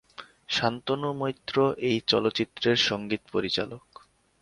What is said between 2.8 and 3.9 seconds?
সংগীত পরিচালক।